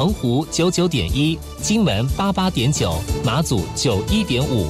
[0.00, 4.66] 澎湖九九点一，金门八八点九，马祖九一点五。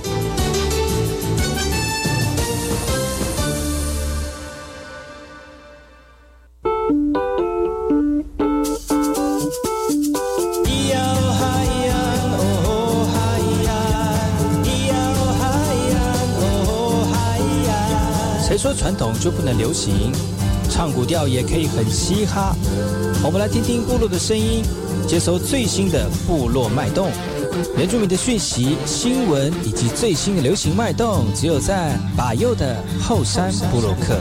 [18.43, 20.10] 谁说传统就不能流行？
[20.69, 22.52] 唱古调也可以很嘻哈。
[23.23, 24.65] 我们来听听部落的声音。
[25.06, 27.10] 接收最新的部落脉动、
[27.76, 34.20] 原住民的讯息、新闻以及最新的流行脉动，只有在把右的后山部落克。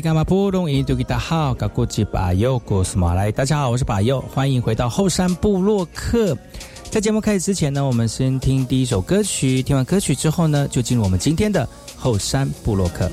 [0.00, 0.12] 大
[3.44, 6.36] 家好，我是把右，欢迎回到后山部落客。
[6.88, 9.60] 在节目开始之前呢，我们先听第一首歌曲。
[9.60, 13.10] 听完歌曲之后呢，就进入我们今天的后山部落客。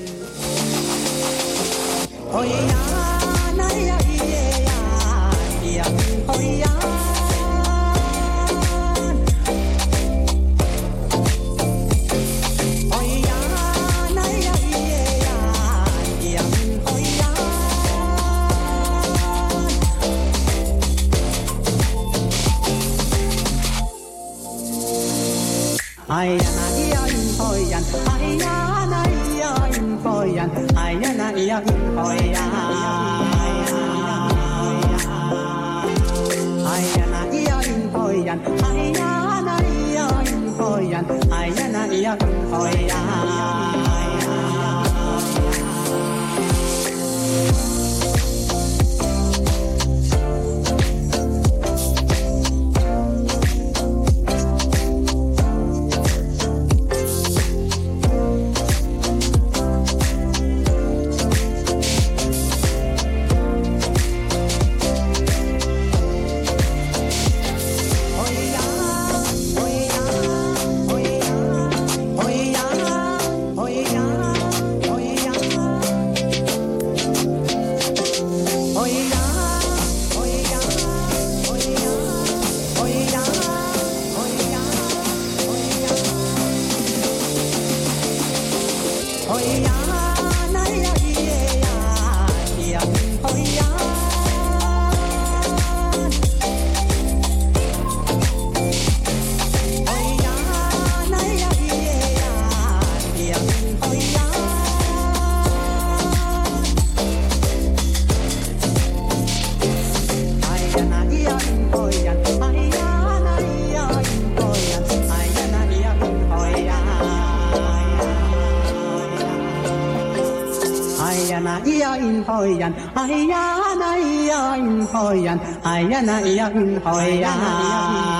[125.96, 126.52] 呀，那呀，
[126.84, 127.32] 哎呀，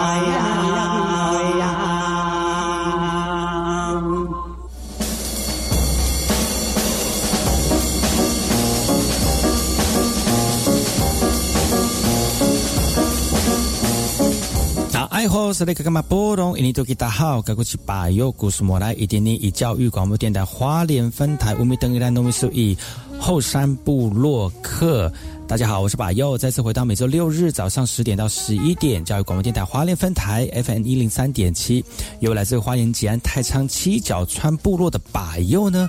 [0.08, 0.17] 哎
[1.58, 1.76] 呀，
[15.11, 16.56] 爱好是那个干嘛波动？
[16.58, 22.76] 印尼多吉大好，该过去把右故事莫来，一点点以教育广播电台花莲分台五米等一兰农民收益。
[23.19, 25.11] 后山部落客，
[25.48, 31.84] 大家好，我是把佑，再次回到每周六日早上十点到十一点，教育广播电台花莲分台 FM 一零三点七，
[32.19, 35.88] 由来自花莲吉安太仓七角川部落的把佑呢。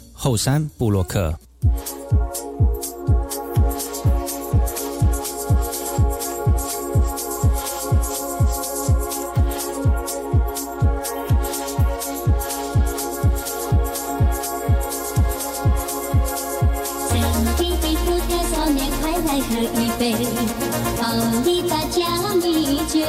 [0.23, 1.35] 后山布洛克。
[17.09, 17.19] 身
[17.57, 20.13] 体被负的少年，快来喝一杯，
[21.01, 21.01] 好
[21.43, 21.99] 礼大家
[22.35, 22.99] 米酒。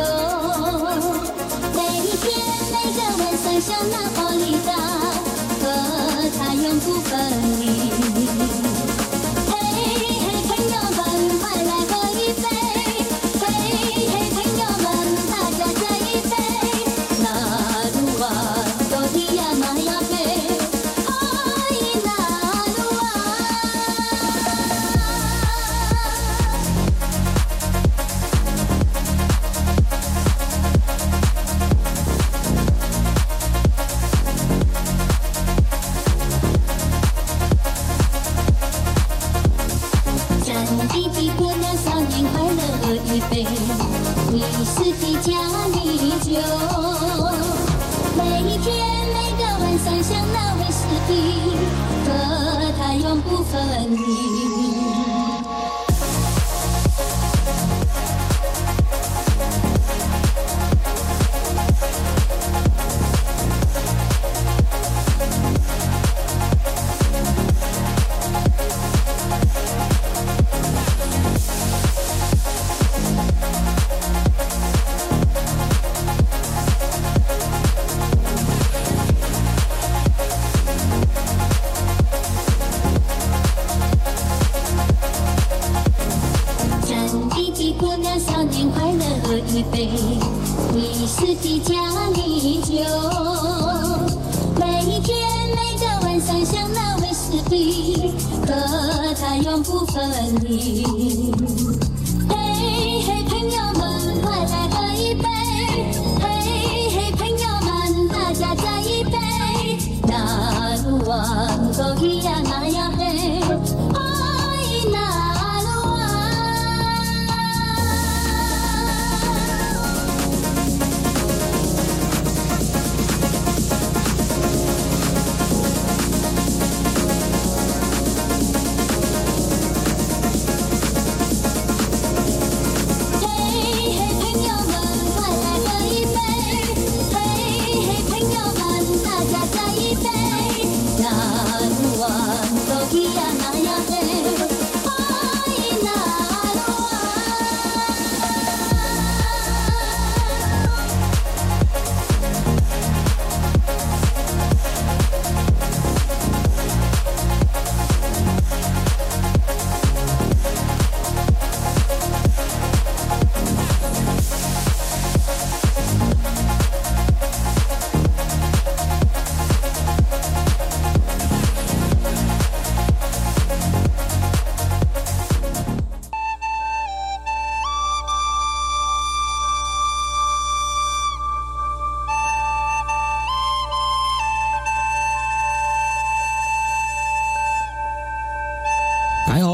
[1.74, 1.78] 每
[2.16, 2.24] 天
[2.72, 3.94] 每个晚上像那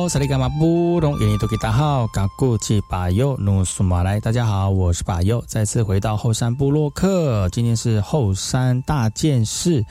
[0.08, 9.84] 萨利伽马布隆，印尼多吉达好，嘎古吉巴尤努苏马来，大家好，我是巴尤，再次回到后山部落克，今天是后山大件事。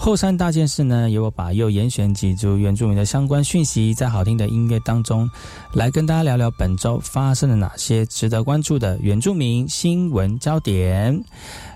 [0.00, 5.28] 后山大件事呢，由我把又严选几组原住民的相关讯息，在好听的音乐当中，
[5.72, 11.22] 来跟大家聊聊本周发生了哪些值得关注的原住民新闻焦点。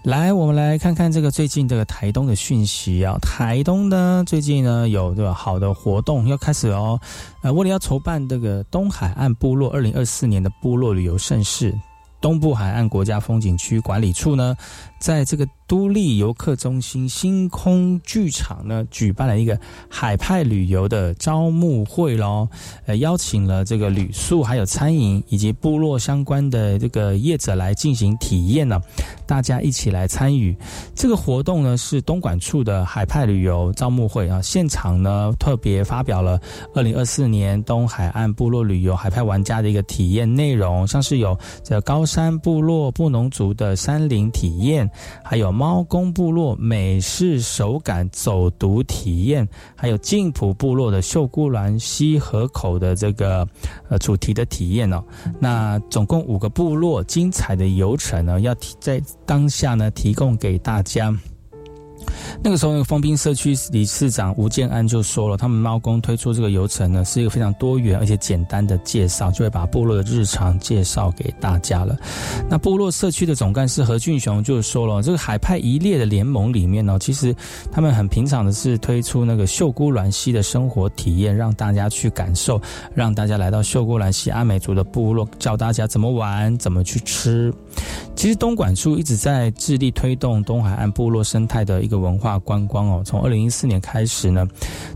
[0.04, 3.18] 来，我们来看看这个最近这个台东的讯息啊。
[3.20, 6.98] 台东呢，最近呢有这个好的活动要开始哦。
[7.42, 11.76] 呃，为了要筹办这个东海岸部落二零二四年的部落旅游盛事。
[12.22, 14.56] 东部海岸国家风景区管理处呢，
[15.00, 19.58] 在这个都立游客中心星空剧场呢，举办了一个
[19.90, 22.48] 海派旅游的招募会喽。
[22.86, 28.80] 呃，邀请了这个旅宿、还有餐饮以及部落相关的这个业者来进行体验呢，
[29.26, 30.56] 大家一起来参与
[30.94, 34.40] 这个活动呢，是东莞处的海派旅游招募会啊。
[34.40, 36.40] 现场呢，特别发表了
[36.72, 42.04] 二零二四年东海岸部落旅游海派玩家的一个体验内容，像是有这高。
[42.12, 44.86] 山部落布农族的山林体验，
[45.24, 53.48] 还有猫公部落美式手感走读体验，还有静浦部落的秀姑峦溪河口的这个
[53.88, 55.02] 呃主题的体验哦。
[55.40, 61.16] 那总共五个部落精彩的游程呢，要提在当下呢提供给大家。
[62.42, 71.96] 那个时候，那个封滨社区理事长吴建安就说了，他们猫公推出这个游程呢，是一个非常多元而且简单的介绍，就会把部落的日常介绍给大家了。
[72.48, 77.34] 那部落社区的总干事何俊雄就说了，这个海派一列的联盟里面呢，其实
[77.70, 82.60] 他们很平常的是推出那个秀姑峦溪的生活体验，让大家去感受，
[82.94, 87.52] 让大家来到秀姑峦溪阿美族的部落，教大家怎么玩，怎么去吃。
[88.14, 93.02] 其实东莞处一直在致力推动东海岸部落生态的一个文化观光哦。
[93.04, 94.46] 从二零一四年开始呢，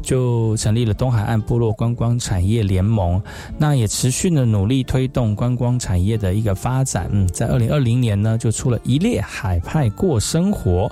[0.03, 3.23] 就成立了东海岸部落观光产业联盟，
[3.57, 7.09] 那也持续的努力推动观光产业的一个发展。
[7.13, 10.91] 嗯，在二零二零年呢，就出了一列海派过生活。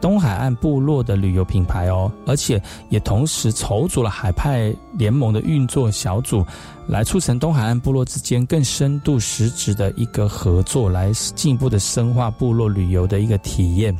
[0.00, 6.42] 东海岸部落的旅游品牌哦，而且也同时筹组了海派联盟的运作小组，
[6.88, 13.94] 来促成东海岸部落之间更深度实质的一个合作，来进一步的深化部落旅游的一个体验。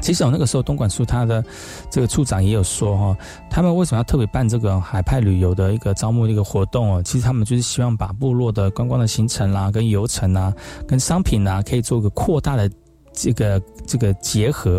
[0.00, 1.44] 其实我那个时候东莞处他的
[1.90, 3.16] 这个处长也有说哈，
[3.50, 7.02] 他们为什么要特别办这个海派旅游的一个招募的一个活动哦？
[7.02, 10.52] 其实他们就是希望把部落的观光的行程啦、跟游程啊、
[10.86, 12.70] 跟商品啊，可以做个扩大的。
[13.18, 14.78] 这个这个结合，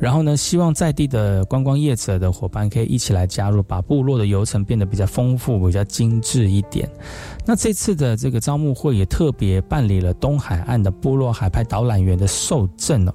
[0.00, 6.90] 然后呢，希望在地的观光业者的伙伴可以一起来加入，把部落的游程变得比较丰富、比较精致一点。
[7.46, 13.14] 那这次的这个招募会也特别办理了东海岸的部落海派导览员的受证了。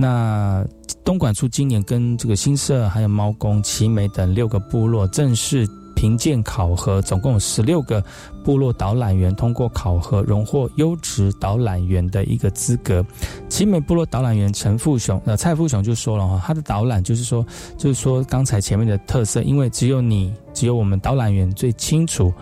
[0.00, 0.64] 那
[1.04, 5.68] 东莞处今年跟这个新社、还有猫公、奇美等六个部落正式。
[5.96, 8.02] 评鉴考核，总共有十六个
[8.42, 13.04] 部落导览员通过考核，荣获优质导览员的一个资格。
[13.50, 17.44] 奇美部落导览员陈富雄，呃，蔡富雄就说了哈，他的导览就是说，
[17.76, 22.32] 就是说刚才前面的特色，因为只有你，只有我们导览员最清楚。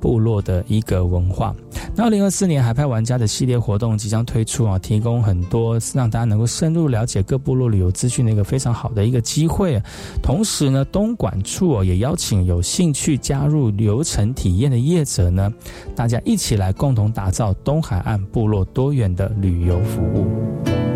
[0.00, 1.54] 部落的一个文化。
[1.94, 9.80] 那二零二四年海派玩家的系列活动即将推出啊，提供很多让大家能够深入了解各部落旅游资讯的一个非常好的一个机会。
[10.22, 15.52] 同时呢，东莞处也邀请有兴趣加入流程体验的业者呢，
[15.94, 20.87] 大家一起来共同打造东海岸部落多元的旅游服务。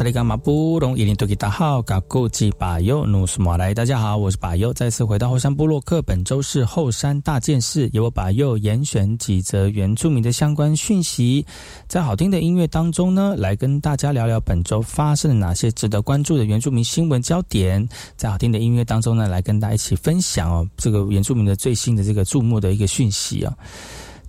[0.00, 11.44] 萨利伽马布隆伊林多吉达好，嘎古吉巴尤努斯马来，大家好，我是巴尤，再次回到后山部落克，本周是后山大件事，由我巴尤严选几则原住民的相关讯息，
[11.86, 23.54] 在好听的音乐当中呢，来跟大家聊聊本周发生了哪些值得关注的原住民新闻焦点，在好听的音乐当中呢，来跟大家一起分享哦，这个原住民的最新的这个注目的一个讯息啊。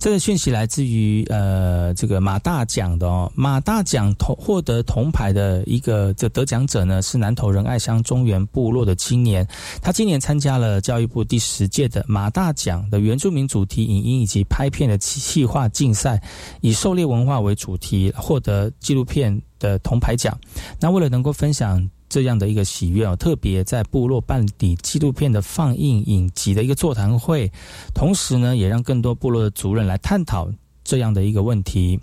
[0.01, 9.47] 这个讯息来自于呃，这个马大奖的哦，马大奖铜获得铜牌的一个这得奖者呢，是南投仁爱乡中原部落的青年，
[9.79, 16.19] 他今年参加了教育部第十届的马大奖的原住民主题影音以及拍片的企划竞赛，
[16.61, 20.35] 以狩猎文化为主题获得纪录片的铜牌奖。
[20.79, 21.87] 那为了能够分享。
[22.11, 27.49] 这样的一个喜悦哦，特别在部落办理纪录片的放映影集的一个座谈会，
[27.93, 30.51] 同时呢，也让更多部落的族人来探讨
[30.83, 31.97] 这样的一个问题。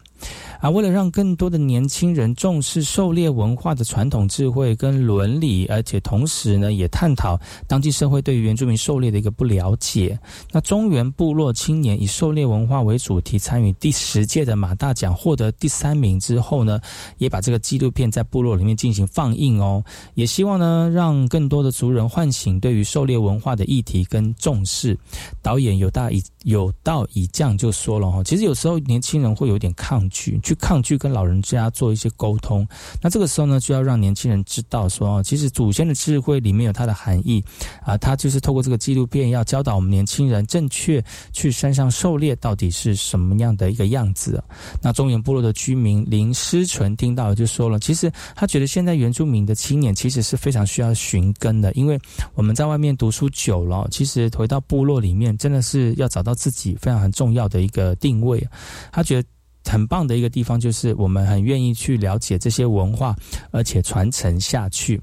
[0.60, 10.18] 啊，为了让更多的年轻人重视狩猎文化的传统智慧跟伦理，而且同时呢，也探讨当今社会对于原住民狩猎的一个不了解。
[10.50, 16.80] 那中原部落青年以狩猎文化为主题参与第十届的马大奖，获得第三名之后呢，
[17.18, 19.84] 也把这个纪录片在部落里面进行放映哦。
[20.14, 24.98] 也希望呢，让更多的族人唤醒对于狩猎文化的议题跟重视。
[25.40, 32.66] 导演有大以有道以降就说了哈，其实有时候年轻人会有点抗去抗拒跟老人家做一些沟通，
[33.02, 37.42] 那这个时候呢，就要让年轻人知道说，其实祖先的智慧里面有它的含义
[37.82, 44.42] 啊，他就是透过这个纪录片要教导我们年轻人正确去山上狩猎到底是什么样的一个样子。
[44.82, 51.98] 那中原部落的居民林思纯听到就说了，其实他觉得现在原住民的青年其实是非常需要寻根的，因为
[52.34, 58.46] 我们在外面读书久了，其实回到部落里面真的是要找到自己非常很重要的一个定位。
[58.92, 59.28] 他觉得。
[59.68, 63.14] 很棒的一个地方就是我们很愿意去了解这些文化，
[63.50, 65.00] 而且传承下去。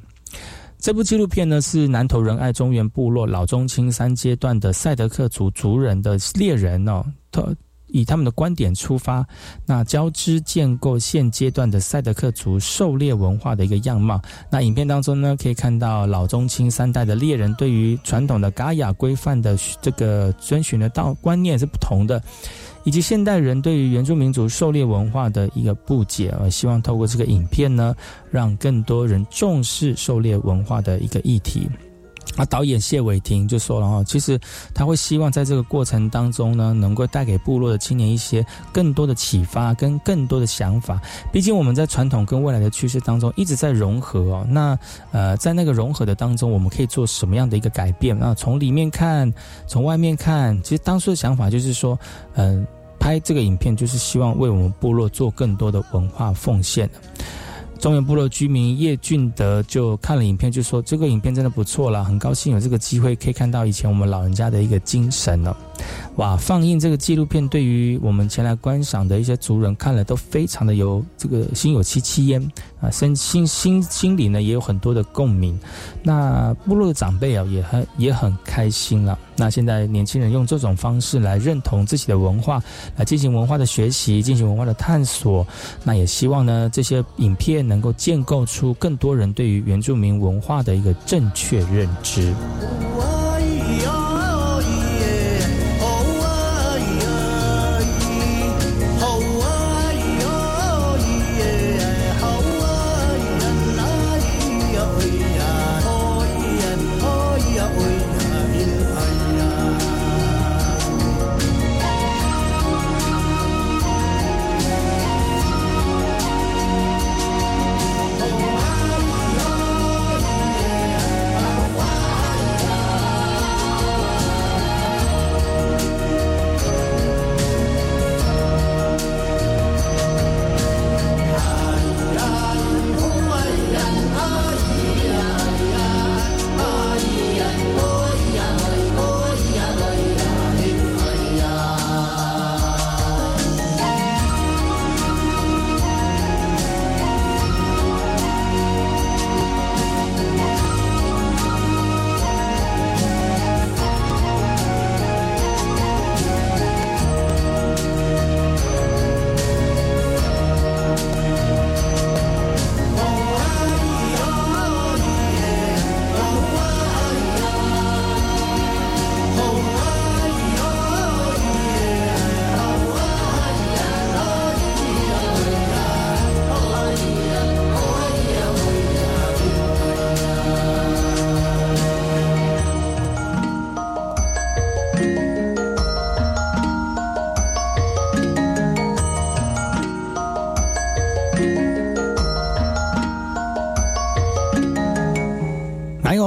[0.77, 7.41] 这部纪录片呢是南投仁爱中原部落老中青三阶段的赛德克族族人的猎人哦，他
[7.87, 9.25] 以他们的观点出发，
[9.65, 14.21] 那交织建构现阶段的赛德克族狩猎文化的一个样貌。
[14.51, 22.21] 那影片当中呢，可以看到老中青三代的猎人对于传统的嘎雅规范的这个遵循的道观念是不同的。
[22.85, 27.93] 以及现代人对于原住民族狩猎文化的一个不解，而希望透过这个影片呢，
[28.31, 31.67] 让更多人重视狩猎文化的一个议题。
[32.37, 34.37] 啊，导演谢伟霆就说了哈，其实
[34.73, 40.99] 他会希望在这个过程当中呢，能够带给部落的青年一些更多的启发跟更多的想法。
[41.31, 44.45] 毕竟我们在传统跟未来的趋势当中一直在融合哦。
[44.49, 44.77] 那
[45.11, 48.17] 呃，在那个融合的当中，我们可以做什么样的一个改变？
[48.19, 49.31] 那从里面看，
[49.65, 51.97] 从外面看，其实当初的想法就是说，
[52.33, 52.67] 嗯。
[52.99, 56.89] 拍这个影片就是希望为我们部落做更多的文化奉献。
[57.77, 65.55] 中原部落居民叶俊德就看了影片，就说这个影片真的不错了，很高兴有这个机会可以看到以前我们老人家的一个精神了。
[66.15, 66.37] 哇！
[66.37, 72.41] 放映这个纪录片，对于我们前来观赏的一些族人看了都非常的有这个心有戚戚焉
[72.79, 75.59] 啊，身心心心里呢也有很多的共鸣。
[76.01, 79.19] 那部落的长辈啊也很也很开心了。
[79.35, 82.61] 那现在年轻人用这种方式来认同自己的文化，
[82.95, 85.45] 来进行文化的学习，进行文化的探索。
[85.83, 92.33] 那也希望呢这些影片能够建构出更多人对于原住民文化的一个正确认知。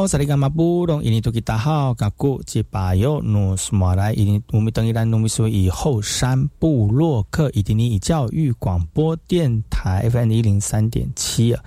[0.09, 11.63] 萨利伽马布隆伊尼图吉达号，嘎古吉巴尤努斯马来伊尼乌米登伊兰努米苏以后山布洛克伊迪尼以教育广播电台 FM 一零三点七啊。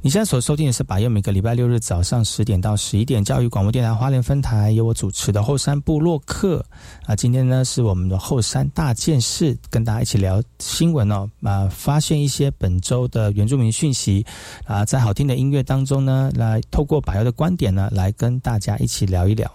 [0.00, 6.64] 你现在所收听的是把右每个礼拜六日早上十点到十一点教育广播电台花莲分台由我主持的后山部落客
[7.04, 14.24] 啊，今天呢是我们的后山大件事，跟大家一起聊新闻哦啊，发现一些本周的原住民讯息
[14.64, 19.50] 啊，在好听的音乐当中呢，来透过把右的观点呢，来跟大家一起聊一聊。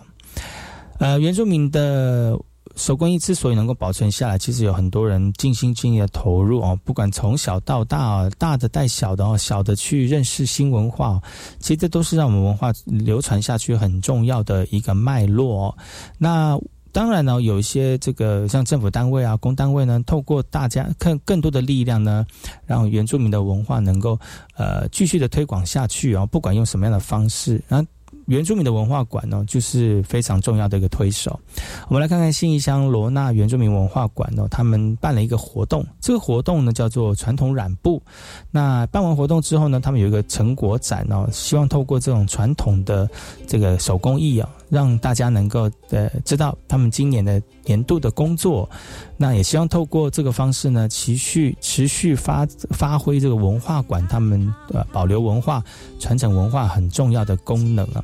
[0.99, 2.37] 呃，原住民的
[2.75, 11.21] 手工艺之所以能够保存下来，其实有很多人尽心尽力的投入哦，不管从小到大，大的带小的哦，小的去认识新文化，
[11.59, 15.77] 其实这都是让我们文化流传下去很重要的一个脉络。
[16.17, 16.59] 那
[16.91, 22.25] 当然呢，有一些这个像政府单位啊、公单位呢，透过大家更更多的力量呢，
[22.65, 24.19] 让原住民的文化能够
[24.55, 27.87] 呃继续的推广下去哦，不管用什么样的方式，然后。
[28.27, 31.39] 原住民的文化馆呢，就是非常重要的一个推手。
[31.87, 35.85] 我们来看看新义乡罗纳原住民文化馆呢，他们办了一个活动。
[35.99, 38.01] 这个活动呢叫做传统染布。
[38.49, 43.09] 那办完活动之后呢，他们有一个成果展哦，希望透过这种传统的
[43.47, 48.69] 这个手工艺啊，让大家能够呃知道他们今年的年度的工作。
[49.17, 55.63] 那也希望透过这个方式呢，持续持续发发挥这个文化馆他们呃保留文化、
[55.99, 58.03] 传承文化很重要的功能啊。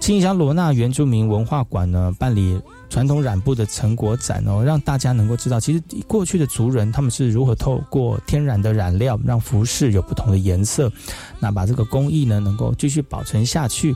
[0.00, 2.60] 青乡罗纳原住民文化馆呢办理
[2.90, 10.90] 传统染布的成果展哦，让大家能够知道，其实过去的族人他们是如何透过天然的染料让服饰有不同的颜色，
[11.38, 13.94] 那把这个工艺呢能够继续保存下去。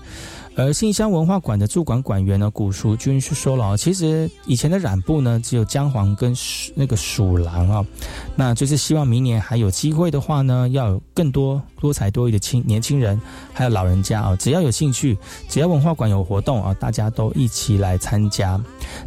[0.57, 6.35] 而信乡文化馆的驻馆馆员呢，古淑君是说了，其实以前的染布呢，只有姜黄跟
[6.75, 7.85] 那个鼠狼啊，
[8.35, 13.21] 那就是希望明年还有机会的话呢，要有更多多才多艺的青年轻人，
[13.53, 18.59] 还有老人家啊，只要有兴趣，只要文化馆有活动啊，大家都一起来参加。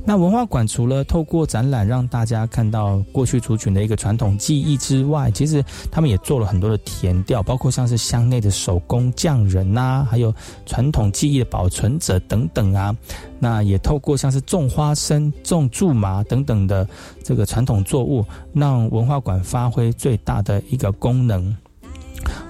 [0.06, 10.32] 那文化馆除了透过展览让大家看到过去族群的一个传统技艺之外，其实他们也做了很多的填调，包括像是乡内的手工匠人呐，还有
[10.68, 11.39] 传统技艺。
[11.46, 12.96] 保存者等等啊，
[13.40, 16.88] 那也透过像是种花生、种苎麻等等的
[17.24, 21.56] 这个传统作物，让文化馆发挥最大的一个功能。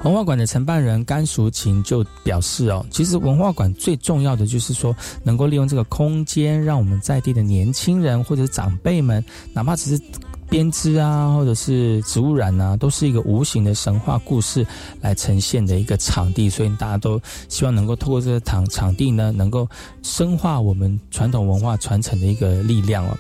[0.04, 9.24] 文化馆的承办人甘淑琴就表示哦，其实文化馆最重要的就是说，能够利用这个空间，让我们在地的年轻人或者是长辈们，
[9.54, 10.04] 哪怕只是。
[10.50, 14.66] 编织啊，或者是植物染啊，都是一个无形的神话故事
[15.02, 19.68] 来呈现的一个场地，所以大家都希望能够透过这个场场地呢，能够
[20.02, 23.16] 深化我们传统文化传承的一个力量哦。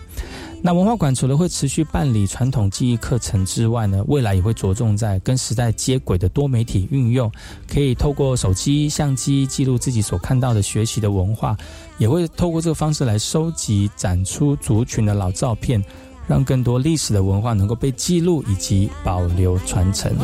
[0.61, 7.31] 那文化馆除了会持续办理传统技艺课程之外呢，未来也会着重在跟时代接轨的多媒体运用，
[7.65, 11.55] 可以透过手机、相机记录自己所看到的学习的文化，
[11.97, 15.81] 也会透过这个方式来收集展出族群的老照片。
[16.29, 20.15] 让更多历史的文化能够被记录以及保留传承。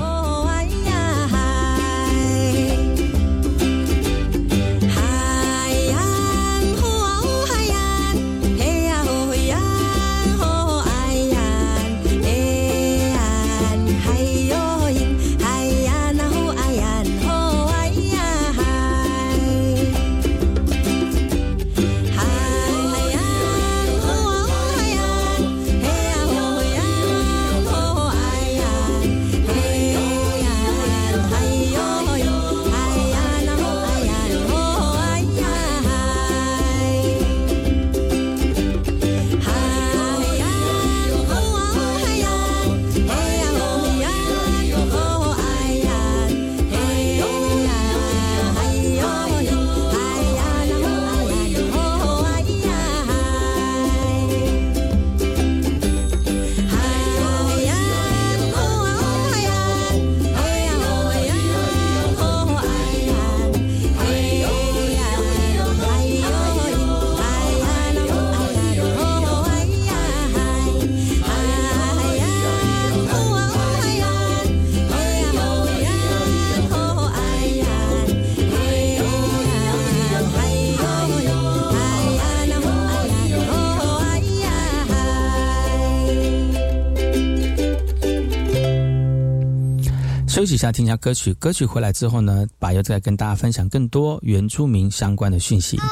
[90.55, 95.75] 一下听一下歌曲歌曲回来之后呢把又再跟大家分享更多原住民相关的讯息。
[95.75, 95.83] 呀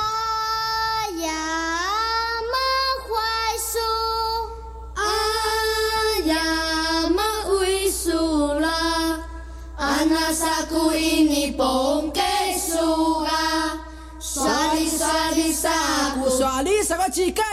[1.26, 2.39] 呀
[8.62, 9.19] 啦
[10.08, 10.32] 那
[10.63, 11.26] 给
[16.97, 17.53] 个几个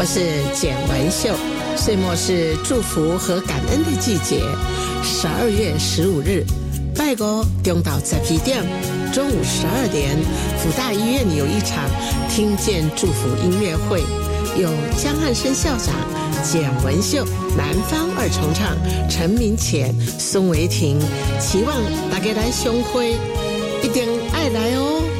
[0.00, 0.18] 我是
[0.58, 1.28] 简文秀，
[1.76, 4.40] 岁末是祝福和感恩的季节。
[5.04, 6.42] 十二月十五日，
[6.96, 8.64] 拜国中岛在皮店，
[9.12, 10.16] 中午十二点，
[10.56, 11.84] 福大医院有一场
[12.30, 14.00] 听见祝福音乐会，
[14.58, 15.94] 有江汉生校长、
[16.42, 17.22] 简文秀、
[17.54, 18.74] 南方二重唱、
[19.06, 20.98] 陈明潜、孙维婷，
[21.38, 21.76] 期望
[22.10, 23.10] 大家来相会，
[23.82, 25.19] 一定爱来哦。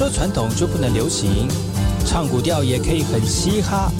[0.00, 1.46] 说传统就不能流行？
[2.06, 3.92] 唱古调也可以很嘻哈。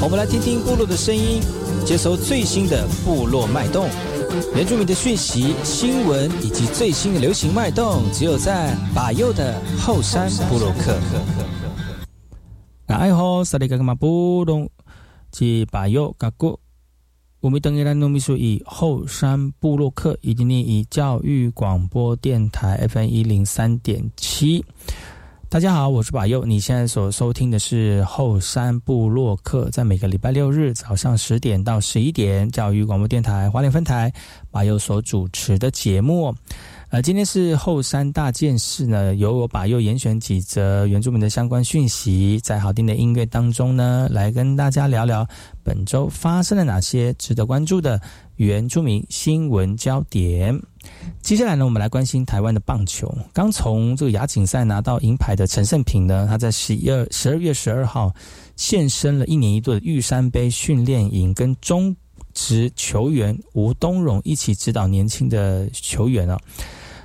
[0.00, 1.40] 我们来听听部落的声音，
[1.84, 3.88] 接收最新的部落脉动、
[4.54, 10.96] 原住民的讯息、新闻以及最新的流行脉动，只有在把右的后山部落克。
[12.86, 14.70] 哎吼，萨利格马布隆
[15.32, 16.60] 及把右嘎古，
[17.40, 24.64] 我们等一来糯米数以后山部落克，以及你以教育广播电台 FM 一零三点七。
[25.52, 26.46] 大家好，我是把右。
[26.46, 34.10] 你现在所收听的是后山部落客，在每个礼拜六日早上十点到十一点，教育广播电台华联分台
[34.50, 36.34] 把右所主持的节目。
[36.88, 45.26] 呃，今天是后山大件事呢，由我把右严选几则原住民的相关讯息，在好听的音乐当中呢，来跟大家聊聊
[45.62, 48.00] 本周发生了哪些值得关注的
[48.36, 50.58] 原住民新闻焦点。
[51.22, 53.12] 接下来呢，我们来关心台湾的棒球。
[53.32, 58.12] 刚从这个亚锦赛拿到银牌的陈胜平呢，他在十一二十二月十二号
[58.56, 61.94] 现身了一年一度的玉山杯训练营，跟中
[62.34, 66.38] 职球员吴东荣一起指导年轻的球员啊。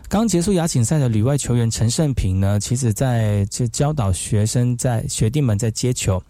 [0.10, 6.22] 刚结束亚锦赛的旅外球员陈胜平呢，其实在就教导学生在学弟们在接球，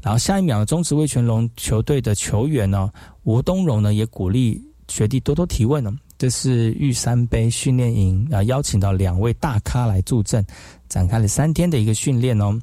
[0.00, 2.90] 然后下一秒中职魏全龙球队的球员呢
[3.24, 5.92] 吴东荣呢也鼓励学弟多多提问呢。
[6.18, 10.44] 这是玉山杯训练营啊，邀请到两位大咖来助阵，
[10.88, 12.58] 展开了三天的一个训练哦。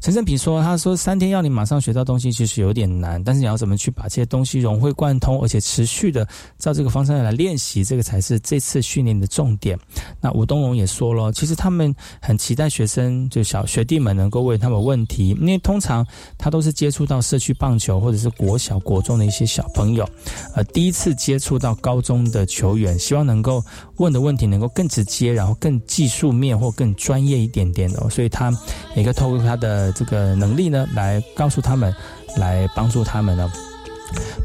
[0.00, 3.22] 陈胜平说：“他说三天要你马上学到东西，其实有点难。
[3.22, 9.76] 但是你要怎么去把这些东西融会贯通，而且持续的照这个方向来练习，这个才是这次训练的重点。”
[10.22, 16.06] 那吴东荣也说了，其实他们很期待学生就小学弟们能够问他们问题，因为通常
[16.38, 20.08] 他都是接触到社区棒球或者是国小国中的一些小朋友，
[20.54, 23.62] 呃，第一次接触到高中的球员，希望能够
[23.96, 28.08] 问的问题能够更直接，然后更技术面或更专业一点点的。
[28.08, 28.52] 所以他
[28.94, 29.87] 也可以透过他的。
[29.92, 31.94] 这个能力呢，来告诉他们，
[32.36, 33.50] 来帮助他们呢。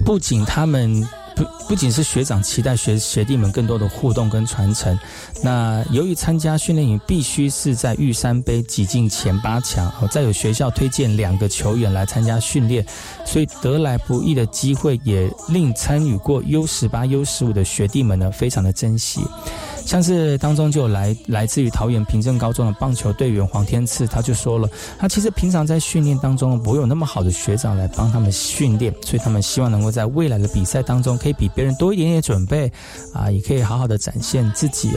[0.05, 4.97] 不仅他们不不仅是学长期待学学弟们更多的互动跟传承，
[5.41, 12.85] 那由于参加训练营必须是在玉山杯挤进前八强，哦，再有学校推荐两个球员来参加训练，
[13.25, 19.21] 所以得来不易的机会也令参与过 U 十八、U 十五的学弟们呢，非常的珍惜。
[19.85, 32.71] 像是当中就有来来自于桃园平镇高中的棒球队员黄天赐，他就说了，他其实平常在训练当中不会有那么好的学长来帮他们训练，所以他们希望能够在未来的比赛当中可以比别人多一点点准备，
[33.13, 34.91] 啊，也可以好好的展现自己。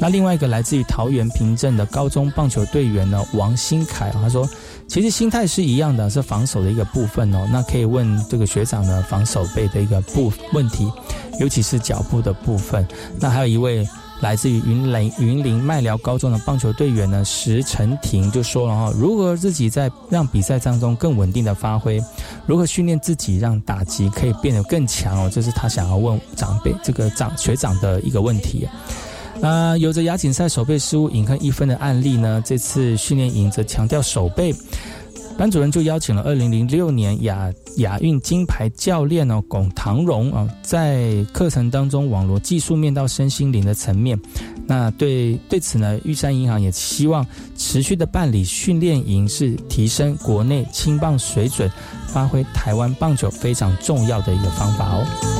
[0.00, 4.48] 那另外一个来自于桃园平镇的高中棒球队员呢，王新凯，他说。
[4.88, 7.48] 其实心态是一样的，是防守的一个部分哦。
[7.50, 10.92] 那可以问这个学长呢，防守背的一个部问题，
[11.40, 12.86] 尤其是脚步的部分。
[13.18, 13.88] 那还有一位。
[14.22, 22.00] 来自于云林云林麦寮高中的棒球队员呢，石成廷就说了哈，如何自己在让比赛当中更稳定的发挥，
[22.46, 28.68] 如何训练自己让打击可以变得更强哦，这是他想要问长辈这个长学长的一个问题。
[29.42, 34.54] 啊，有着亚锦赛手背失误引恨一分的案例呢，这次训练营则强调手背。
[35.36, 44.18] 班主任就邀请了二零零六年亚亚运金牌教练哦龚唐荣啊，在课程当中网罗技术面到身心灵的层面。
[44.66, 51.68] 那对对此呢，玉山银行也希望持续的办理训练营，是提升国内青棒水准，
[52.06, 55.31] 发挥台湾棒球非常重要的一个方法哦。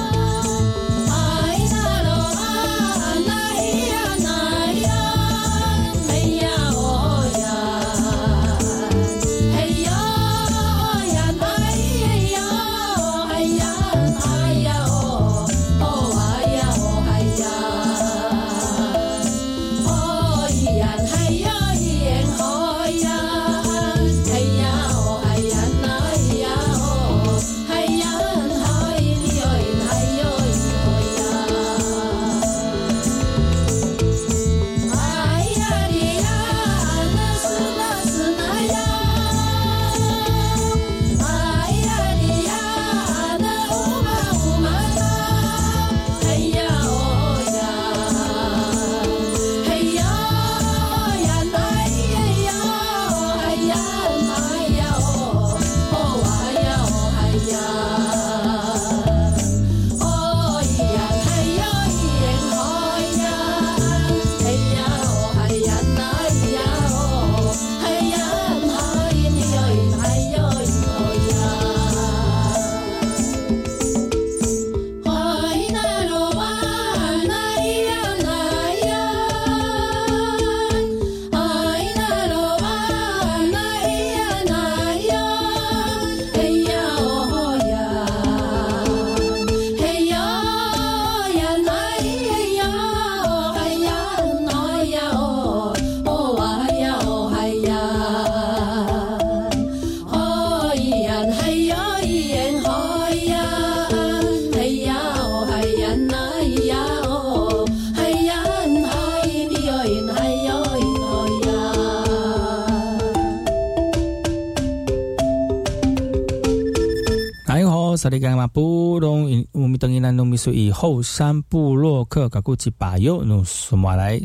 [118.02, 119.46] 萨利干嘛不懂？
[119.52, 124.20] 我们等于来农民说以后山部落客搞估计把右弄什么来？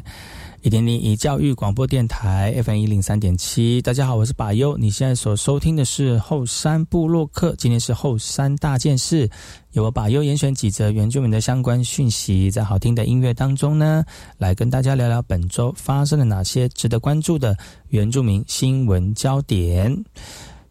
[0.64, 4.76] 一点零一教育广播电台 FM 一零三点七，大家好，我是把优。
[4.80, 9.30] 你现在所收听的是后山部落客，今天是后山大件事，
[9.74, 14.04] 由我把优严选几则原住民的相关讯息，在好听的音乐当中呢，
[14.40, 17.56] 来跟大家聊聊本周发生了哪些值得关注的
[17.90, 19.96] 原住民新闻焦点。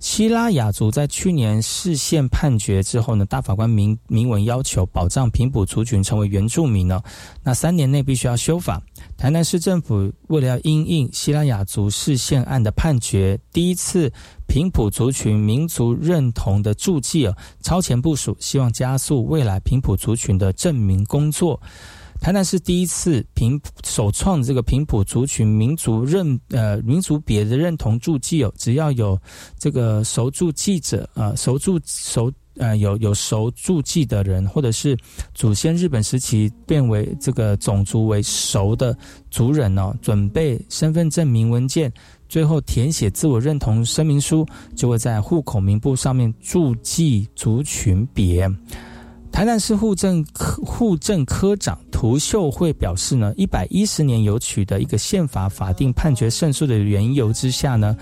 [0.07, 7.03] 希拉雅族在去年市县判决之后呢，大法官明明文要求保障平埔族群成为原住民呢，
[7.43, 8.81] 那三年内必须要修法。
[9.17, 14.11] 台南市政府为了要因应希拉雅族市县案的判决，第一次
[14.47, 21.61] 平埔族群民族认同的注记啊，超前部署，希望加速未来平埔族群的证明工作。
[22.21, 29.19] 台南是第一次平首创这个平埔族群民族认呃民族别的认同注记哦，只要有
[29.59, 34.97] 这个熟住记者啊，熟住熟呃有有熟住记的人，或者是
[35.35, 38.97] 祖先日本时期变为这个种族为熟的
[39.31, 41.93] 族人哦，准备身份证明文件，
[42.29, 48.51] 最后填写自我认同声明书，就会在户口名簿上面注记族群别。
[49.37, 57.95] 台南市户政科户政科长涂秀慧表示呢，一百一十年有取得一个宪法法定判决胜诉的缘由之下呢，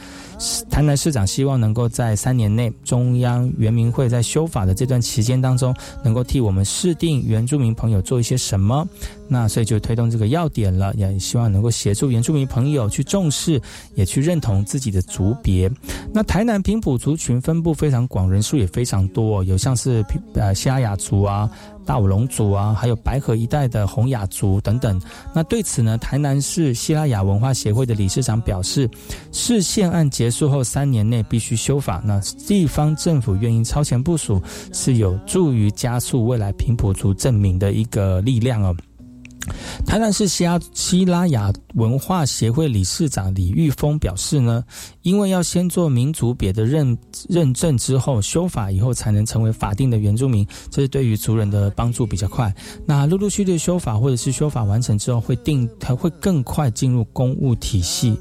[0.70, 8.86] 台南市长希望能够在三年内，中央原民会在修法的这段期间当中，能够替我们市定原住民朋友做一些什么。
[9.26, 13.60] 那所以就推动这个要点了，也希望能够协助原住民朋友去重视，
[13.94, 15.70] 也去认同自己的族别。
[16.12, 21.50] 那台南平埔族群分布非常广，人数也非常多，有像是呃西雅族啊、
[21.86, 25.00] 大武龙族啊，还有白河一带的洪雅族等等。
[25.34, 28.88] 那对此呢，台南市希腊雅文化协会的理事长表示，
[29.32, 38.74] 市县案结束后三年内必须修法，那地方政府愿意超前部署，是有助于加速未来平埔族证明的一个力量哦。
[39.86, 44.64] 台南市西拉西拉雅文化协会理事长李玉峰表示呢，
[45.02, 46.96] 因为要先做民族别的认
[47.28, 52.52] 认证之后修法以后才能成为法定的原住民，这是对于族人的帮助比较快。
[52.86, 58.16] 那陆陆续续修法或者是修法完成之后，会定它会更快进入公务体系。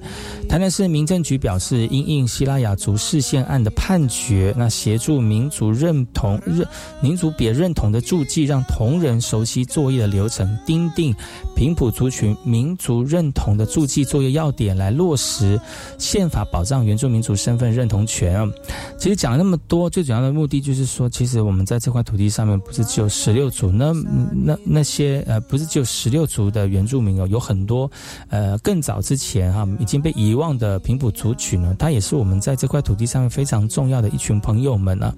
[0.50, 6.68] 台南市民政局表示，因应西拉雅族事件案的判决，那协助民族认同认
[7.02, 11.13] 民族别认同的注记，让同仁熟悉作业的流程，钉定。
[11.56, 15.60] 平埔族群民族认同的注记作业要点，来落实
[15.98, 18.50] 宪法保障原住民族身份认同权。
[18.98, 23.92] 其实讲了那么多，最主要的目的就是说，其实我们在这块土地上面不是只有十六族，那
[24.34, 27.90] 那那些呃，不是只有十六族的原住民哦，有很多
[28.30, 35.14] 呃更早之前哈已经被遗忘的平埔族群呢，它也是我们在这块土地上面非常重要的一群朋友们呢。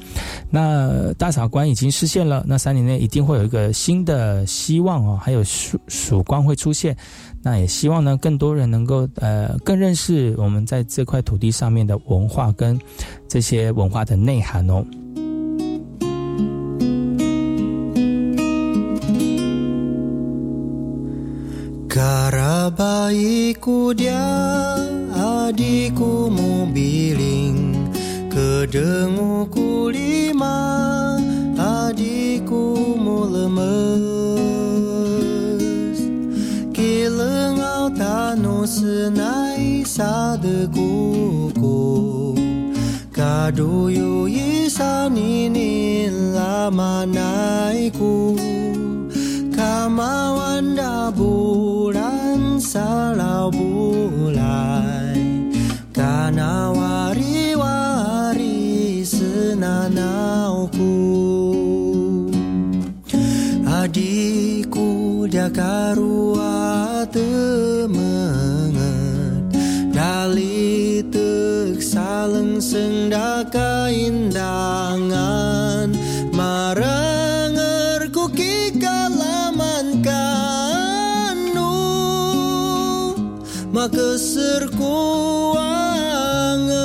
[0.49, 6.95] 那大草关已经实现了，那三年内一定会有一个新的希望哦，还有曙曙光会出现。
[7.43, 12.79] 那也希望呢，更多人能够呃更认识我们在这块土地上面的文化跟
[13.27, 14.85] 这些文化的内涵哦。
[21.87, 24.19] Karabaiku dia
[25.15, 27.71] adikku mobiling
[28.27, 31.15] Kedenguku lima
[31.55, 34.74] adikku mu lemes
[38.67, 42.35] 是奶沙的姑姑，
[43.13, 48.35] 嘎都有一沙尼尼拉玛奶姑，
[49.55, 52.81] 卡玛万达布兰沙
[53.13, 55.15] 老布来，
[55.93, 62.31] 嘎那瓦里瓦里是那脑姑，
[63.67, 65.47] 阿迪姑 dia
[72.65, 75.93] sendaka indangan
[76.33, 78.25] marang erku
[78.81, 81.77] kalaman kanu.
[83.69, 84.17] Maka
[86.41, 86.81] anger.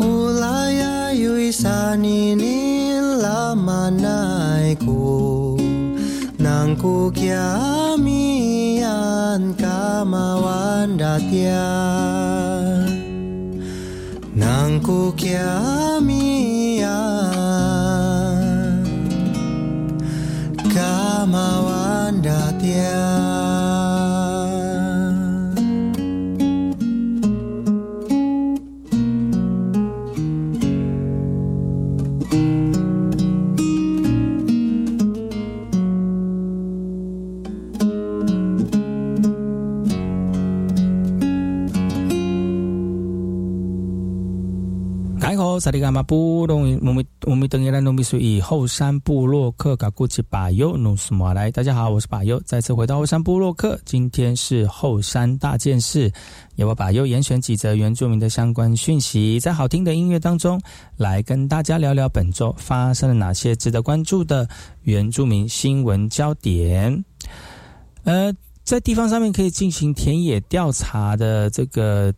[0.00, 0.80] Ulai
[1.12, 4.96] ayu isanini lamanaiku
[6.40, 7.71] nangku kia
[11.12, 11.52] 阿爹
[14.34, 15.28] 难顾家
[45.62, 56.12] 萨利伽马布隆我们我们等一来农民属以后山部落客嘎古吉巴尤努斯马来，大家好，我是巴尤，再次回到后山部落客，今天是后山大件事，
[56.56, 60.60] 由我巴尤严选几则原住民的相关讯息，在好听的音乐当中
[60.96, 64.48] 来跟大家聊聊本周发生了哪些值得关注的
[64.82, 67.04] 原住民新闻焦点。
[68.02, 68.34] 呃，
[68.64, 72.12] 在地方上面可以进行田野调查的这个。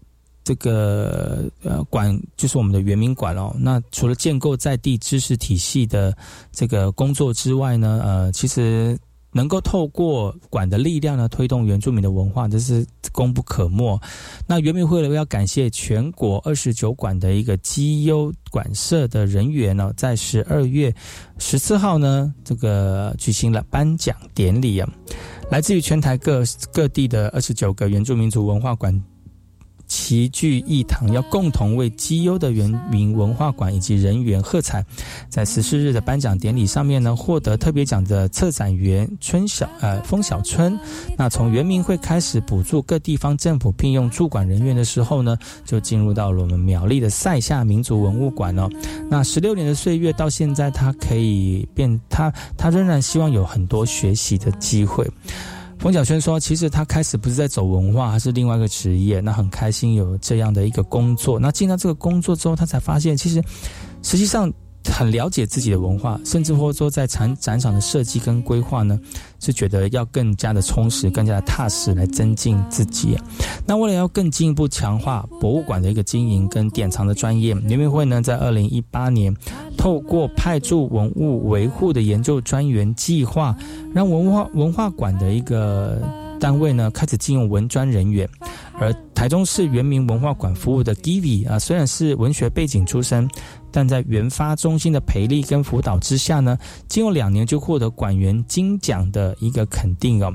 [0.45, 3.55] 这个呃馆就是我们的原民馆哦。
[3.59, 6.15] 那除了建构在地知识体系的
[6.53, 8.97] 这个工作之外呢，呃，其实
[9.33, 13.99] 能够透过馆的力量呢，推动原住民的文化，这是功不可没。
[14.47, 20.95] 那原民会呢要感谢全国二十九馆的一个基优馆舍的人员呢，在十二月
[21.39, 24.89] 十四号呢，这个举行了颁奖典礼啊，
[25.51, 29.03] 来自于全台各各地的二十九个原住民族文化馆。
[29.95, 34.85] 齐聚一堂，要共同为基优的原民文化馆以及人员喝彩。
[35.29, 40.77] 在十四日的颁奖典礼上面呢，获得特别奖的策展员春小呃风小春，
[41.17, 48.69] 那从原民会开始补助各地方政府聘用驻馆人员的时候呢，就进入到了我们苗栗的塞夏民族文物馆哦。
[49.09, 55.09] 那十六年的岁月到现在，他可以变他他仍然希望有很多学习的机会。
[55.79, 59.21] 冯小轩说：“其实他开始不是在走文化，而是另外一个职业。
[59.21, 61.39] 那很开心有这样的一个工作。
[61.39, 63.43] 那进到这个工作之后，他才发现，其实
[64.03, 64.51] 实际上
[64.93, 68.99] 很了解自己的文化，甚至或者说在展展场的设计跟规划呢，
[69.41, 73.17] 是觉得要更加的充实、更加的踏实来增进自己。
[73.67, 79.35] 那为了要更进一步强化博物馆的一个经营跟典藏的专业，联名会呢在二零一八年
[79.77, 83.57] 透过派驻文物维护的研究专员计划，
[83.93, 86.01] 让文化文化馆的一个
[86.39, 88.29] 单位呢开始进用文专人员。
[88.79, 93.29] 而台中市原民文化馆服务的 Givi 啊，虽然是文学背景出身，
[93.71, 96.59] 但在原发中心的培力跟辅导之下呢，
[96.89, 100.33] 经过两年就获得馆员金奖的一个肯定哦。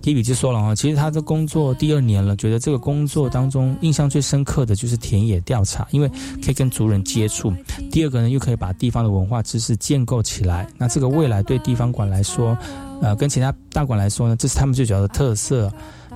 [0.00, 6.08] Givi 就说了哈，其实他的工作第二年了，觉得这个工作当中印象最深刻的就是田野调查，因为
[6.42, 7.52] 可以跟族人接触。
[7.90, 10.66] 第二个呢，又可以把地方的文化知识建构起来。
[10.78, 12.56] 那这个未来对地方馆来说，
[13.02, 15.70] 呃，跟其他大馆来说呢，这是他们最主要的特色。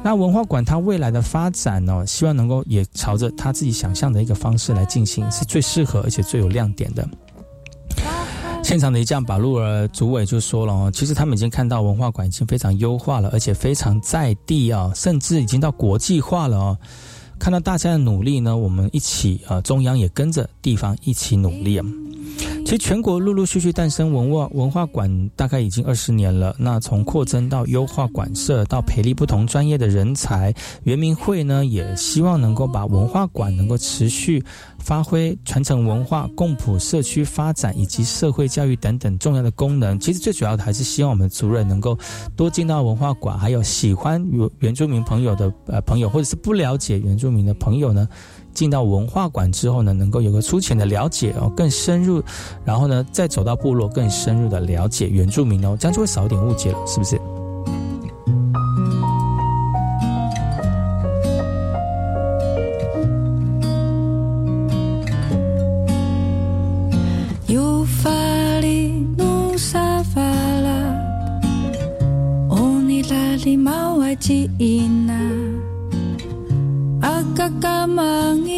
[0.05, 7.09] 那文化馆它未来的发展呢，希望能够也朝着他自己想象的一个方式来进行，是最适合而且最有亮点的。
[8.63, 16.79] 现场的一将把路儿主委就说了哦，其实他们已经看到文化馆已经非常优化了，而且非常在地啊，甚至已经到国际化了哦。
[17.39, 21.87] 看到大家的努力呢，我们一起啊，中央也跟着地方一起努力啊。
[22.65, 26.55] 其实全国陆陆续续诞生文化文化馆，大概已经二十年了。
[26.59, 30.53] 那从扩增到优化馆舍，到培力不同专业的人才，
[30.85, 34.43] 圆明会呢也希望能够把文化馆能够持续
[34.79, 40.01] 发挥传承文化、共谱社区发展以及社会教育等等重要的功能。
[40.01, 41.99] 其实最主要的还是希望我们族人能够
[42.35, 48.09] 多进到文化馆，还有喜欢原原住民朋友的呃朋友，或者是不了解原住民的朋友呢。
[48.55, 52.23] 进到文化馆之后呢，能够有个粗浅的了解哦，更深入，
[52.65, 57.21] 然后呢，再走到部落，更深入的了解原住民哦，这样就会少一点误解了，是不是？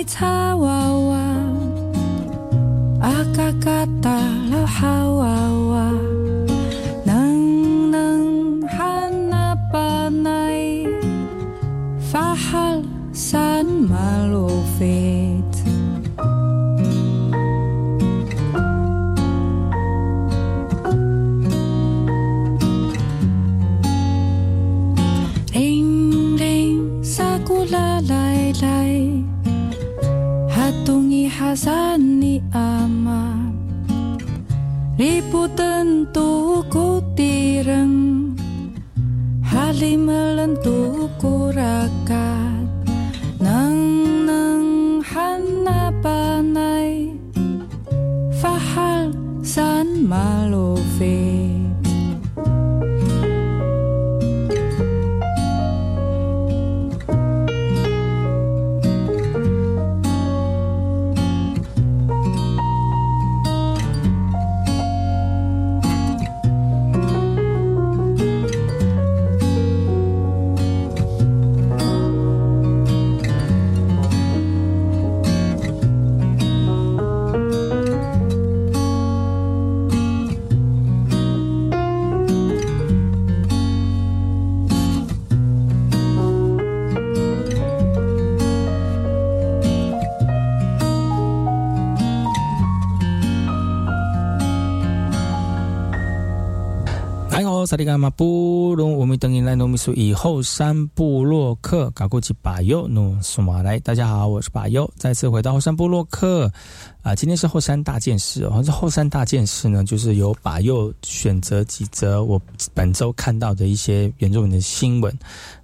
[0.04, 1.24] chihuahua,
[3.00, 4.18] akakata
[4.50, 5.65] lo hawawa.
[97.66, 103.76] 萨利伽马布隆，我们等你来农民数以后山部落客，搞过去巴尤努苏马来。
[103.80, 106.48] 大家好，我是巴尤，再次回到后山部落客
[107.02, 107.12] 啊。
[107.12, 112.40] 今天是后山大件事哦，这后山大件事呢，就是由巴尤选择几则我
[112.72, 115.12] 本周看到的一些原住民的新闻，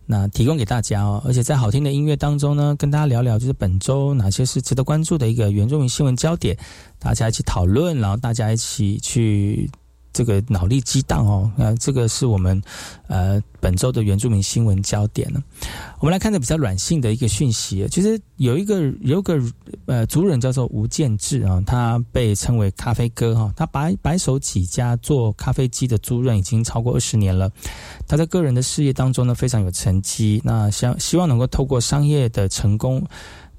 [0.04, 1.22] 那提供给大家哦。
[1.24, 6.58] 而且在好听的音乐当中呢，跟大家聊聊，就是本周哪些是值得关注的一个原住民新闻焦点，
[6.98, 9.70] 大家一起讨论，然后大家一起去。
[10.12, 12.60] 这个脑力激荡哦，那这个是我们
[13.06, 15.42] 呃本周的原住民新闻焦点呢。
[16.00, 19.40] 我们来看的比较软性的一个讯息，其实有一个有个
[19.86, 27.50] 呃族人叫做吴建志啊，他被称为咖啡哥哈，他白白手起家做咖啡机的租赁已经超过二十年了。
[28.06, 33.02] 他在个人的事业当中呢非常有成绩，那希希望能够透过商业的成功。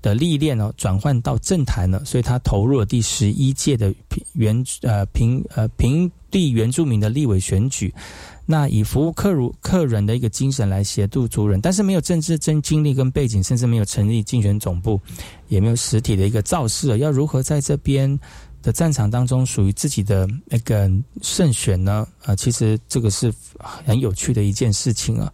[0.03, 3.91] 的历练呢，转换到政坛了，所以他投入了第十一届的
[4.33, 7.91] 原呃平呃平地原住民的立委选举，
[8.45, 14.99] 那以服务客如客人的一个精神来协助族人，但是没有政治真经历跟背景，甚至没有成立竞选总部，
[15.47, 18.19] 也没有实体的一个造势，要如何在这边
[18.61, 20.91] 的战场当中，属于自己的那个
[21.21, 25.31] 胜选呢，啊，其实这个是很有趣的一件事情啊。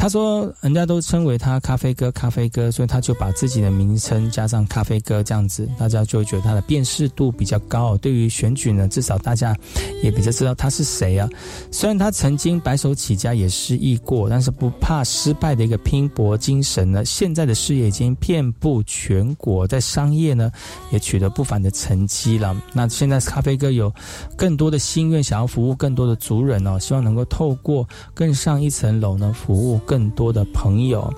[0.00, 7.96] 他说，人家都称为他咖啡哥，咖啡哥，所以他就把自己的名称加上咖啡哥这样子，大家就会觉得他的辨识度比较高。
[7.96, 9.56] 对于选举呢，至少大家
[10.00, 11.28] 也比较知道他是谁啊。
[11.72, 20.48] 虽然他曾经白手起家也失意过，但是不怕失败的一个拼搏精神呢，现在的事业已经遍布全国，在商业呢
[20.92, 22.56] 也取得不凡的成绩了。
[22.72, 23.92] 那现在咖啡哥有
[24.36, 27.84] 更多的心愿，想要服务更多的族人哦，希望能够透过
[28.14, 29.80] 更上一层楼呢，服务。
[29.88, 31.10] 更多的朋友，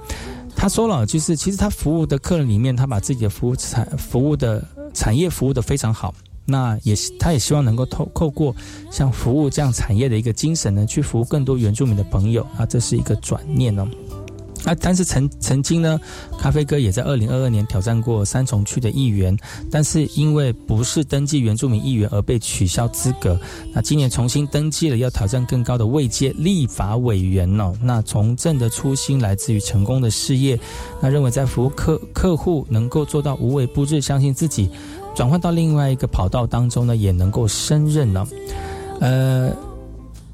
[0.54, 4.64] 他说了，就是其实他服务的客人里面，他把自己的服务产服务的
[4.94, 6.14] 产业服务的非常好。
[6.46, 8.54] 那也他也希望能够透透过
[8.90, 13.88] 像服务这样产业的一个精神呢，去服务更多原住民的朋友啊，这是一个转念哦。
[14.64, 15.98] 啊，但是曾曾经呢，
[16.38, 19.36] 咖啡哥也在二零二二年挑战过三重区的议员，
[19.70, 23.40] 但是因为不是登记原住民议员而被取消资格。
[23.72, 27.72] 那今年重新登记了，要挑战更高的位阶立法委员哦。
[27.82, 30.60] 那从政的初心来自于成功的事业，
[31.00, 34.68] 那认为在服务客客户能够做到无微不至，相信自己
[35.14, 38.26] 转换到另外一个跑道当中呢，也能够胜任呢。
[39.00, 39.50] 呃。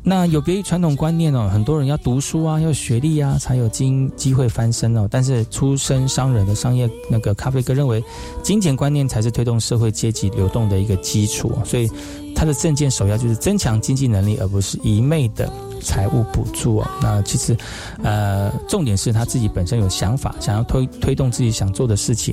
[0.09, 5.09] 那有别于传统观念哦，很多人要读书啊，要学历啊，才有经机会翻身哦。
[5.11, 8.01] 但是出身商人的商业那个咖啡哥认为，
[8.41, 11.51] 金钱观念才是推动社会阶级流动的一个基础。
[11.65, 11.91] 所以
[12.37, 15.53] 他的政见首要就是增强经济能力，而不是一昧的
[15.83, 16.89] 财务补助哦。
[17.03, 17.57] 那其实，
[18.05, 22.33] 呃，重点是他自己本身有想法，想要推推动自己想做的事情。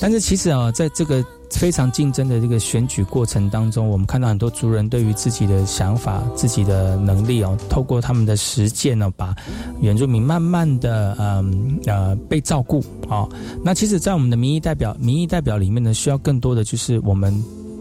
[0.00, 9.34] 但是其实啊，在这个非常竞争的这个选举过程当中，我们看到很多族人对于自己的想法、自己的能力哦，透过他们的实践呢，把
[9.80, 13.26] 原住民慢慢的嗯呃被照顾啊。
[13.64, 17.32] 那其实，在我们的民意代表、民意代表里面呢，需要更多的就是我们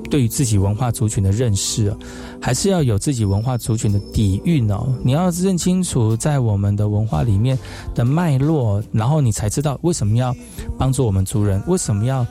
[0.09, 1.95] 对于自己文化族群的认识，
[2.41, 4.87] 还是要有自己文化族群的底蕴哦。
[5.03, 7.57] 你要认清楚在我们的文化里面
[7.93, 10.35] 的脉络，然后你才知道为什么要
[10.77, 12.25] 帮助我们族人，为什么要。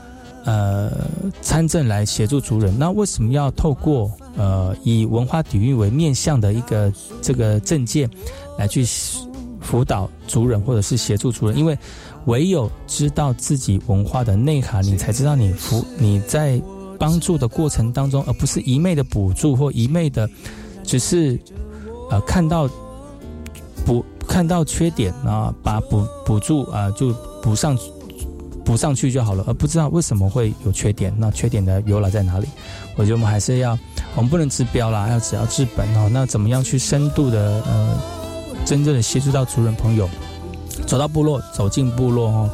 [0.46, 0.92] 呃，
[1.40, 8.06] 参政来协助族人，那为什么要透过呃以文化底蕴为面向的一个这个政见
[8.58, 8.84] 来去
[9.58, 11.56] 辅导族人或者是协助族人？
[11.56, 11.74] 因为
[12.26, 16.60] 唯有知道自己文化的内涵，你才知道你服你在
[17.04, 20.26] 帮助的过程当中，而不是一昧的补助或一昧的
[20.82, 21.38] 只是
[22.10, 22.66] 呃看到
[23.84, 27.76] 补看到缺点啊，把补补助啊就补上。
[28.64, 31.12] 补上去就好了，而不知道为什么会有缺点。
[31.18, 32.48] 那缺点的由来在哪里？
[32.96, 33.78] 我觉得我们还是要，
[34.16, 36.08] 我们不能治标啦，要只要治本哦。
[36.10, 37.94] 那怎么样去深度的呃，
[38.64, 40.08] 真正的协助到族人朋友，
[40.86, 42.50] 走到部落，走进部落哦，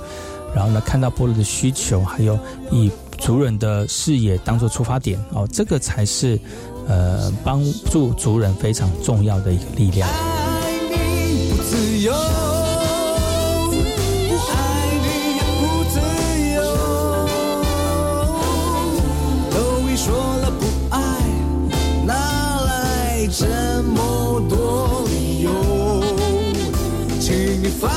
[0.53, 2.37] 然后呢，看到部落的需求，还有
[2.73, 2.91] 以
[3.21, 6.41] 族人的视野当做出发点哦，这个才是
[6.89, 10.09] 呃帮助族人非常重要的一个力量。
[23.33, 23.47] 这
[23.85, 26.03] 么多理由，
[27.21, 27.89] 请你放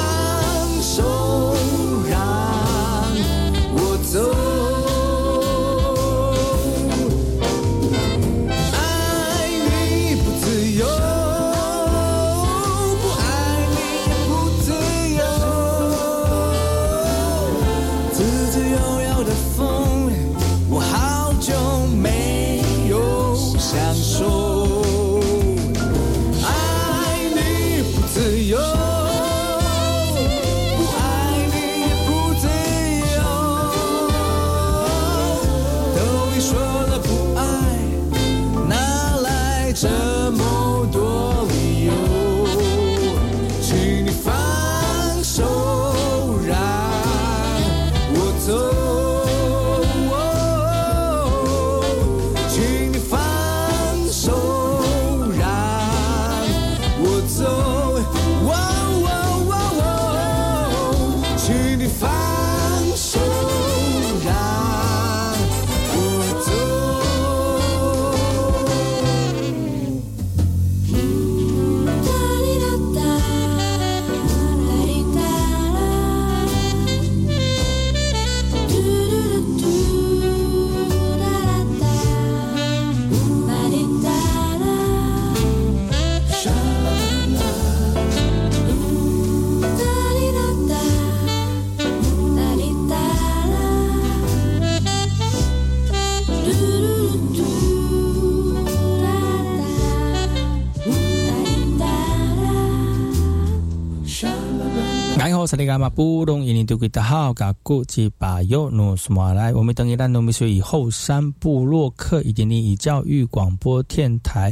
[105.54, 114.52] 萨利伽马布隆印尼多吉达好，嘎古吉巴尤努苏马来，我们等一兰农民学以后山部落客一点零以教育广播电台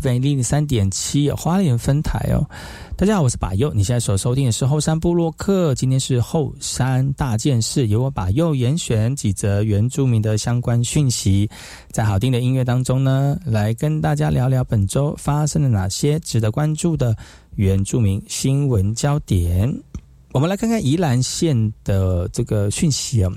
[0.00, 2.48] FM 零零三点七花莲分台哦。
[2.96, 11.50] 大家好，我是巴佑，你现在所收听的是后山部落客，今天是后山大件事，由我巴佑严选几则原住民的相关讯息，
[11.90, 17.14] 在好听的音乐当中呢，来跟大家聊聊本周发生了哪些值得关注的。
[17.56, 19.70] 原住民新闻焦点，
[20.32, 23.32] 我们来看看宜兰县的这个讯息啊。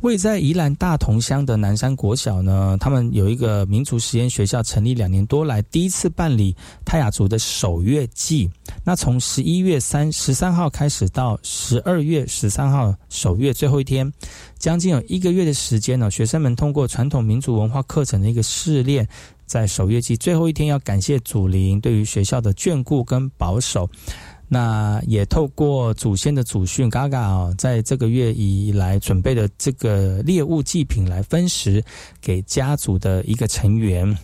[0.00, 8.50] 位在宜兰大同乡的南山国小呢，他们有一个民族实验学校，成立两年多来，第一次办理泰雅族的守月祭。
[8.82, 14.10] 那从十一月三十三号开始到十二月十三号守月最后一天，
[14.58, 19.06] 将近有一个月的时间呢，学生们通过传统民族文化课程的一个试炼。
[19.44, 23.88] 在守月季最后一天，要感谢祖灵对于学校的眷顾跟保守。
[24.52, 31.82] 那也透过祖先的祖训，嘎嘎啊，在这个月以来准备的这个猎物祭品来分食
[32.20, 34.14] 给家族的一个成员。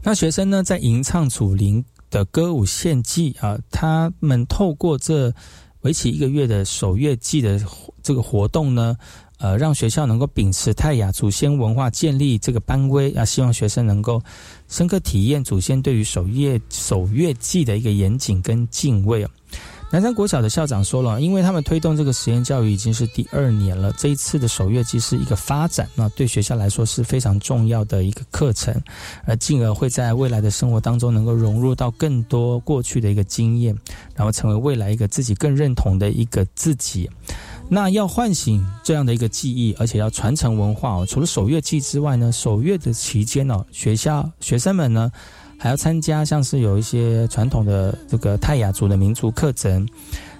[0.00, 5.34] 那学生呢，在吟唱祖灵的歌舞献祭啊，他们透过这
[5.80, 7.60] 为期一个月的守月祭的
[8.04, 8.96] 这个活动呢。
[9.38, 14.22] 呃，让学校能够秉持泰雅祖先文化，建立这个班规啊，希望学生能够
[14.68, 19.26] 深刻体验祖先对于守月守月祭的一个严谨跟敬畏。
[19.88, 28.74] 南山国小的校长说了，因为他们推动这个实验教育已经是第二年了，这一次的守月祭是一个发展，那对学校来说是非常重要的一个课程，
[29.26, 33.76] 而进而会在未来的生活当中能够融入到更多过去的一个经验，
[34.16, 37.08] 然后成为未来一个自己更认同的一个自己。
[37.68, 41.06] 那要唤醒这样的一个记忆，而且要传承文化哦。
[41.06, 45.10] 除了守月祭之外呢，守月的期间哦，学校学生们呢
[45.58, 49.86] 还要参加像是有一些传统的这个泰雅族的民族课程。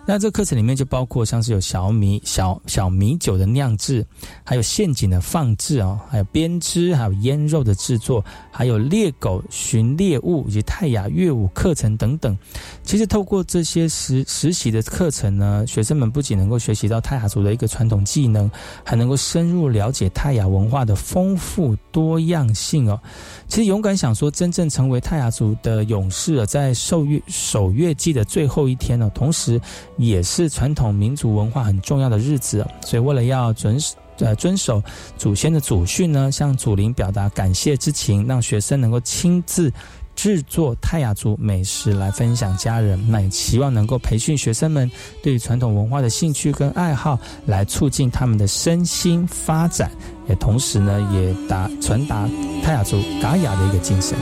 [0.09, 4.07] 那这个课程里面就包括像是有小米小小米酒的酿制，
[4.45, 12.39] 还有陷阱的放置哦，还有编织，还有腌肉的制作，还有猎狗寻猎物以及泰雅乐舞课程等等。
[12.85, 18.49] 其实透过这些实实习的课程呢，学生们不仅能够学习到泰雅族的一个传统技能，
[18.85, 23.01] 还能够深入了解泰雅文化的丰富多样性哦。
[23.49, 29.61] 其实勇敢想说，真正成为泰雅族的勇士啊，在受月守月季的最后一天呢，同时。
[29.97, 33.79] 也是传统民族文化很重要的日子，所以为了要遵
[34.19, 34.83] 呃遵守
[35.17, 39.73] 祖先的祖训呢，向祖灵表达感谢之情，让学生能够亲自
[40.15, 44.91] 制作泰雅族美食来分享家人，那也希望能够培训学生们
[45.23, 49.91] 对传统文化的兴趣跟爱好，来促进他们的身心发展，
[50.29, 52.27] 也同时呢也达传达
[52.63, 54.17] 泰雅族嘎雅的一个精神。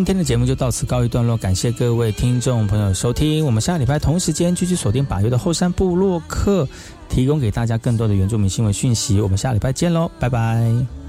[0.00, 3.44] 今天的节目就到此告一段落，感谢各位听众朋友收听。
[3.44, 6.66] 我们下礼拜同时间继续锁定把月的后山部落客，
[7.10, 9.20] 提供给大家更多的原住民新闻讯息。
[9.20, 10.99] 我们下礼拜见喽，拜拜。